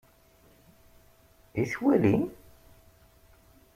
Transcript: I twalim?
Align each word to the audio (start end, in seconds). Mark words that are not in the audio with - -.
I 1.61 1.63
twalim? 1.71 2.23